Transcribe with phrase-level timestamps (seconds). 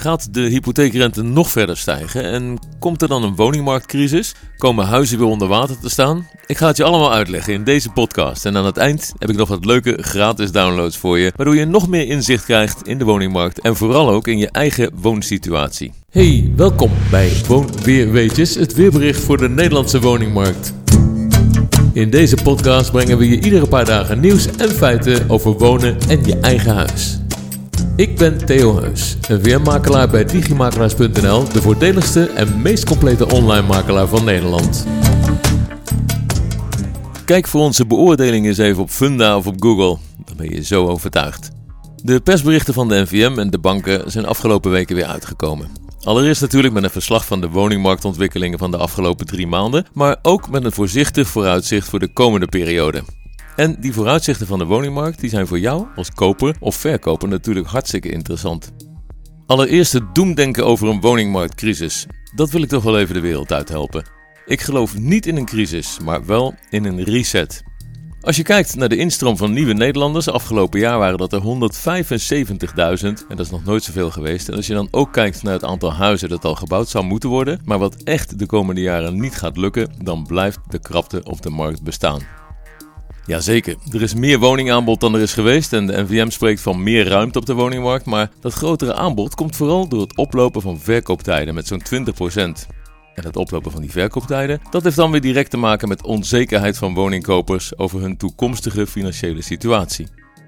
[0.00, 4.34] Gaat de hypotheekrente nog verder stijgen en komt er dan een woningmarktcrisis?
[4.56, 6.28] Komen huizen weer onder water te staan?
[6.46, 8.46] Ik ga het je allemaal uitleggen in deze podcast.
[8.46, 11.64] En aan het eind heb ik nog wat leuke gratis downloads voor je, waardoor je
[11.64, 15.92] nog meer inzicht krijgt in de woningmarkt en vooral ook in je eigen woonsituatie.
[16.10, 20.74] Hey, welkom bij Woonweerweetjes, het weerbericht voor de Nederlandse woningmarkt.
[21.92, 26.24] In deze podcast brengen we je iedere paar dagen nieuws en feiten over wonen en
[26.24, 27.19] je eigen huis.
[28.00, 34.06] Ik ben Theo Heus, een weermakelaar bij digimakelaars.nl, de voordeligste en meest complete online makelaar
[34.06, 34.86] van Nederland.
[37.24, 40.86] Kijk voor onze beoordeling eens even op Funda of op Google, dan ben je zo
[40.86, 41.50] overtuigd.
[41.96, 45.68] De persberichten van de NVM en de banken zijn afgelopen weken weer uitgekomen.
[46.02, 50.50] Allereerst natuurlijk met een verslag van de woningmarktontwikkelingen van de afgelopen drie maanden, maar ook
[50.50, 53.02] met een voorzichtig vooruitzicht voor de komende periode.
[53.60, 57.66] En die vooruitzichten van de woningmarkt die zijn voor jou als koper of verkoper natuurlijk
[57.66, 58.72] hartstikke interessant.
[59.46, 62.06] Allereerst het doemdenken over een woningmarktcrisis.
[62.34, 64.04] Dat wil ik toch wel even de wereld uithelpen.
[64.46, 67.62] Ik geloof niet in een crisis, maar wel in een reset.
[68.20, 73.26] Als je kijkt naar de instroom van nieuwe Nederlanders, afgelopen jaar waren dat er 175.000
[73.28, 74.48] en dat is nog nooit zoveel geweest.
[74.48, 77.28] En als je dan ook kijkt naar het aantal huizen dat al gebouwd zou moeten
[77.28, 81.42] worden, maar wat echt de komende jaren niet gaat lukken, dan blijft de krapte op
[81.42, 82.39] de markt bestaan.
[83.30, 87.08] Jazeker, er is meer woningaanbod dan er is geweest en de NVM spreekt van meer
[87.08, 91.54] ruimte op de woningmarkt, maar dat grotere aanbod komt vooral door het oplopen van verkooptijden
[91.54, 92.36] met zo'n 20%.
[93.14, 96.78] En het oplopen van die verkooptijden, dat heeft dan weer direct te maken met onzekerheid
[96.78, 100.06] van woningkopers over hun toekomstige financiële situatie.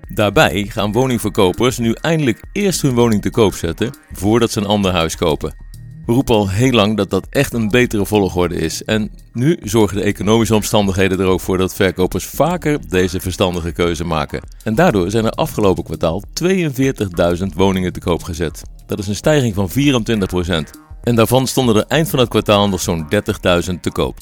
[0.08, 4.92] Daarbij gaan woningverkopers nu eindelijk eerst hun woning te koop zetten voordat ze een ander
[4.92, 5.61] huis kopen.
[6.06, 8.84] We roepen al heel lang dat dat echt een betere volgorde is.
[8.84, 14.04] En nu zorgen de economische omstandigheden er ook voor dat verkopers vaker deze verstandige keuze
[14.04, 14.42] maken.
[14.64, 18.62] En daardoor zijn er afgelopen kwartaal 42.000 woningen te koop gezet.
[18.86, 19.72] Dat is een stijging van 24%.
[21.02, 23.06] En daarvan stonden er eind van het kwartaal nog zo'n
[23.70, 24.18] 30.000 te koop.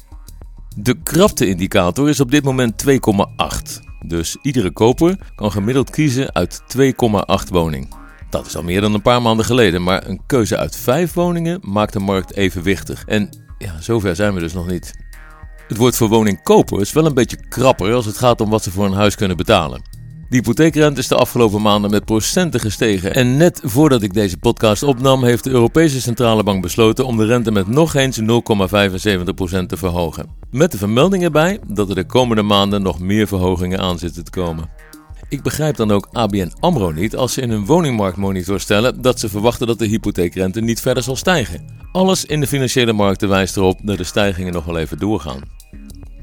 [0.77, 3.81] De krapte-indicator is op dit moment 2,8.
[4.07, 8.00] Dus iedere koper kan gemiddeld kiezen uit 2,8 woning.
[8.31, 11.61] Dat is al meer dan een paar maanden geleden, maar een keuze uit vijf woningen
[11.63, 13.05] maakt de markt evenwichtig.
[13.07, 14.93] En ja, zover zijn we dus nog niet.
[15.69, 18.85] Het wordt voor woningkopers wel een beetje krapper als het gaat om wat ze voor
[18.85, 19.83] een huis kunnen betalen.
[20.29, 23.15] De hypotheekrente is de afgelopen maanden met procenten gestegen.
[23.15, 27.27] En net voordat ik deze podcast opnam, heeft de Europese Centrale Bank besloten om de
[27.27, 28.27] rente met nog eens 0,75%
[29.67, 30.27] te verhogen.
[30.51, 34.31] Met de vermelding erbij dat er de komende maanden nog meer verhogingen aan zitten te
[34.31, 34.69] komen.
[35.31, 39.29] Ik begrijp dan ook ABN AMRO niet als ze in hun woningmarktmonitor stellen dat ze
[39.29, 41.65] verwachten dat de hypotheekrente niet verder zal stijgen.
[41.93, 45.43] Alles in de financiële markten wijst erop dat de stijgingen nog wel even doorgaan.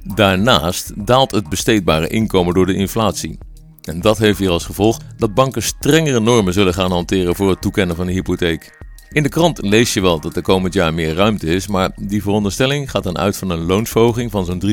[0.04, 3.38] Daarnaast daalt het besteedbare inkomen door de inflatie.
[3.82, 7.62] En dat heeft weer als gevolg dat banken strengere normen zullen gaan hanteren voor het
[7.62, 8.78] toekennen van een hypotheek.
[9.12, 12.22] In de krant lees je wel dat er komend jaar meer ruimte is, maar die
[12.22, 14.64] veronderstelling gaat dan uit van een loonsverhoging van zo'n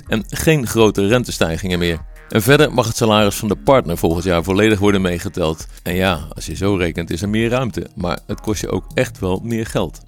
[0.00, 2.00] 3% en geen grote rentestijgingen meer.
[2.28, 5.66] En verder mag het salaris van de partner volgend jaar volledig worden meegeteld.
[5.82, 8.84] En ja, als je zo rekent is er meer ruimte, maar het kost je ook
[8.94, 10.00] echt wel meer geld.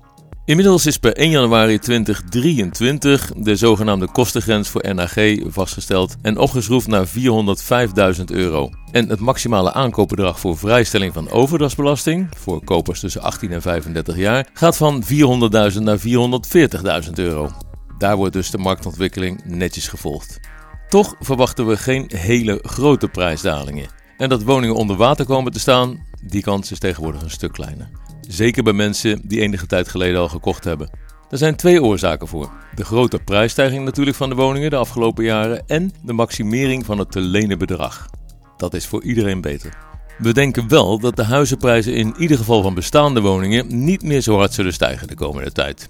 [0.49, 5.15] Inmiddels is per 1 januari 2023 de zogenaamde kostengrens voor NAG
[5.47, 8.71] vastgesteld en opgeschroefd naar 405.000 euro.
[8.93, 14.49] En het maximale aankoopbedrag voor vrijstelling van overdrachtsbelasting voor kopers tussen 18 en 35 jaar
[14.53, 17.51] gaat van 400.000 naar 440.000 euro.
[17.99, 20.41] Daar wordt dus de marktontwikkeling netjes gevolgd.
[20.89, 23.89] Toch verwachten we geen hele grote prijsdalingen.
[24.17, 27.89] En dat woningen onder water komen te staan, die kans is tegenwoordig een stuk kleiner.
[28.21, 30.91] Zeker bij mensen die enige tijd geleden al gekocht hebben.
[31.31, 32.51] Er zijn twee oorzaken voor.
[32.75, 37.11] De grote prijsstijging natuurlijk van de woningen de afgelopen jaren en de maximering van het
[37.11, 38.11] te lenen bedrag.
[38.57, 39.73] Dat is voor iedereen beter.
[40.19, 44.37] We denken wel dat de huizenprijzen in ieder geval van bestaande woningen niet meer zo
[44.37, 45.89] hard zullen stijgen de komende tijd.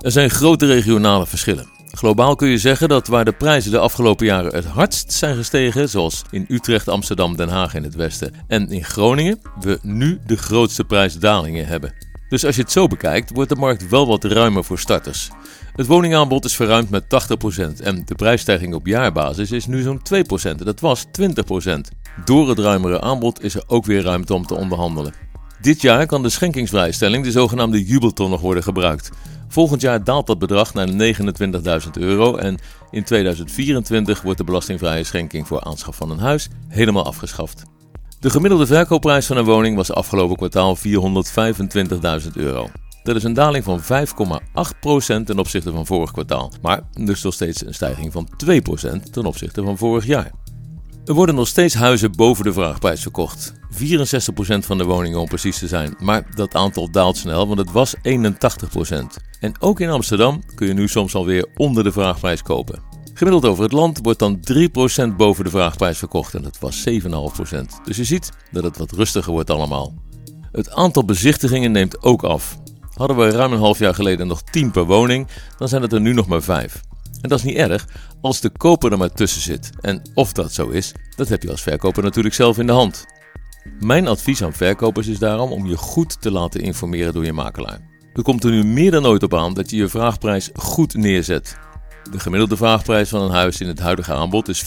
[0.00, 1.77] Er zijn grote regionale verschillen.
[1.90, 5.88] Globaal kun je zeggen dat waar de prijzen de afgelopen jaren het hardst zijn gestegen,
[5.88, 10.36] zoals in Utrecht, Amsterdam, Den Haag in het westen en in Groningen, we nu de
[10.36, 11.94] grootste prijsdalingen hebben.
[12.28, 15.30] Dus als je het zo bekijkt, wordt de markt wel wat ruimer voor starters.
[15.74, 20.00] Het woningaanbod is verruimd met 80% en de prijsstijging op jaarbasis is nu zo'n
[20.52, 20.56] 2%.
[20.56, 21.10] Dat was 20%.
[22.24, 25.12] Door het ruimere aanbod is er ook weer ruimte om te onderhandelen.
[25.60, 29.10] Dit jaar kan de schenkingsvrijstelling, de zogenaamde jubelton, nog worden gebruikt.
[29.48, 32.58] Volgend jaar daalt dat bedrag naar 29.000 euro en
[32.90, 37.62] in 2024 wordt de belastingvrije schenking voor aanschaf van een huis helemaal afgeschaft.
[38.20, 42.68] De gemiddelde verkoopprijs van een woning was afgelopen kwartaal 425.000 euro.
[43.02, 43.86] Dat is een daling van 5,8%
[45.24, 49.62] ten opzichte van vorig kwartaal, maar dus nog steeds een stijging van 2% ten opzichte
[49.62, 50.30] van vorig jaar.
[51.08, 53.52] Er worden nog steeds huizen boven de vraagprijs verkocht.
[53.72, 53.76] 64%
[54.58, 55.96] van de woningen om precies te zijn.
[55.98, 58.00] Maar dat aantal daalt snel, want het was 81%.
[59.40, 62.82] En ook in Amsterdam kun je nu soms alweer onder de vraagprijs kopen.
[63.14, 64.40] Gemiddeld over het land wordt dan
[65.12, 66.94] 3% boven de vraagprijs verkocht en dat was 7,5%.
[67.84, 69.94] Dus je ziet dat het wat rustiger wordt allemaal.
[70.52, 72.58] Het aantal bezichtigingen neemt ook af.
[72.94, 75.28] Hadden we ruim een half jaar geleden nog 10 per woning,
[75.58, 76.80] dan zijn het er nu nog maar 5.
[77.20, 77.86] En dat is niet erg
[78.20, 79.70] als de koper er maar tussen zit.
[79.80, 83.06] En of dat zo is, dat heb je als verkoper natuurlijk zelf in de hand.
[83.80, 87.80] Mijn advies aan verkopers is daarom om je goed te laten informeren door je makelaar.
[88.12, 91.56] Er komt er nu meer dan ooit op aan dat je je vraagprijs goed neerzet.
[92.10, 94.64] De gemiddelde vraagprijs van een huis in het huidige aanbod is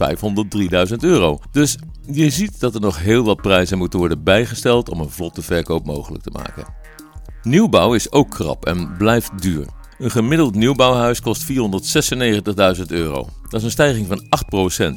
[0.90, 1.40] 503.000 euro.
[1.52, 1.78] Dus
[2.12, 5.86] je ziet dat er nog heel wat prijzen moeten worden bijgesteld om een vlotte verkoop
[5.86, 6.66] mogelijk te maken.
[7.42, 9.66] Nieuwbouw is ook krap en blijft duur.
[10.02, 13.28] Een gemiddeld nieuwbouwhuis kost 496.000 euro.
[13.42, 14.24] Dat is een stijging van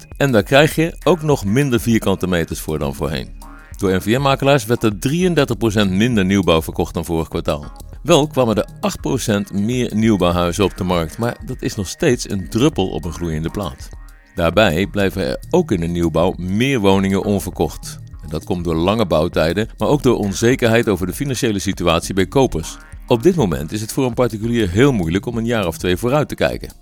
[0.04, 0.06] 8%.
[0.16, 3.34] En daar krijg je ook nog minder vierkante meters voor dan voorheen.
[3.76, 4.92] Door NVM-makelaars werd er
[5.86, 7.72] 33% minder nieuwbouw verkocht dan vorig kwartaal.
[8.02, 8.68] Wel kwamen er
[9.50, 13.12] 8% meer nieuwbouwhuizen op de markt, maar dat is nog steeds een druppel op een
[13.12, 13.88] gloeiende plaat.
[14.34, 17.98] Daarbij blijven er ook in de nieuwbouw meer woningen onverkocht.
[18.28, 22.76] Dat komt door lange bouwtijden, maar ook door onzekerheid over de financiële situatie bij kopers.
[23.06, 25.96] Op dit moment is het voor een particulier heel moeilijk om een jaar of twee
[25.96, 26.72] vooruit te kijken.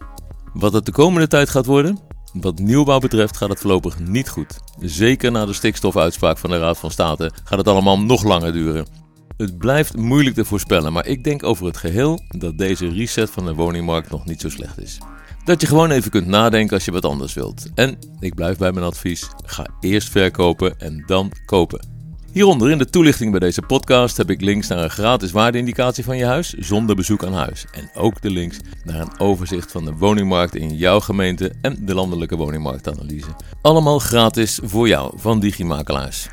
[0.53, 1.99] Wat het de komende tijd gaat worden?
[2.33, 4.59] Wat nieuwbouw betreft gaat het voorlopig niet goed.
[4.81, 8.87] Zeker na de stikstofuitspraak van de Raad van State gaat het allemaal nog langer duren.
[9.37, 13.45] Het blijft moeilijk te voorspellen, maar ik denk over het geheel dat deze reset van
[13.45, 14.99] de woningmarkt nog niet zo slecht is.
[15.45, 17.67] Dat je gewoon even kunt nadenken als je wat anders wilt.
[17.75, 21.92] En ik blijf bij mijn advies: ga eerst verkopen en dan kopen.
[22.33, 26.17] Hieronder in de toelichting bij deze podcast heb ik links naar een gratis waardeindicatie van
[26.17, 27.65] je huis zonder bezoek aan huis.
[27.73, 31.95] En ook de links naar een overzicht van de woningmarkt in jouw gemeente en de
[31.95, 33.37] landelijke woningmarktanalyse.
[33.63, 36.29] Allemaal gratis voor jou van Digimakelaars.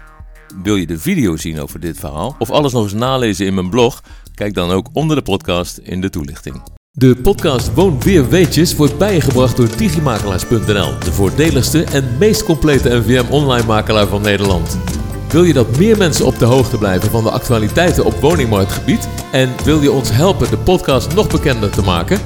[0.63, 3.69] Wil je de video zien over dit verhaal of alles nog eens nalezen in mijn
[3.69, 4.03] blog?
[4.35, 6.61] Kijk dan ook onder de podcast in de toelichting.
[6.91, 13.31] De podcast Woon Weer Weetjes wordt bijgebracht door digimakelaars.nl, de voordeligste en meest complete NVM
[13.31, 14.98] online makelaar van Nederland.
[15.29, 19.49] Wil je dat meer mensen op de hoogte blijven van de actualiteiten op woningmarktgebied en
[19.63, 22.19] wil je ons helpen de podcast nog bekender te maken?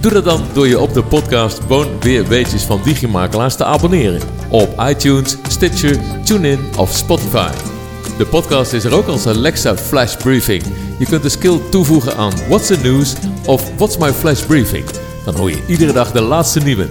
[0.00, 4.20] Doe dat dan door je op de podcast Woon Weer Weetjes van Digimakelaars te abonneren
[4.50, 7.50] op iTunes, Stitcher, TuneIn of Spotify.
[8.18, 10.62] De podcast is er ook als Alexa Flash Briefing.
[10.98, 13.14] Je kunt de skill toevoegen aan What's the News
[13.46, 14.84] of What's My Flash Briefing.
[15.24, 16.88] Dan hoor je iedere dag de laatste nieuwe.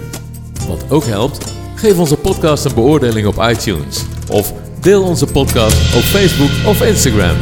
[0.68, 4.04] Wat ook helpt, geef onze podcast een beoordeling op iTunes.
[4.30, 7.36] Of deel onze podcast op Facebook of Instagram.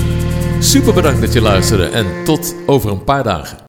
[0.60, 3.58] Super bedankt dat je luisterde en tot over een paar dagen.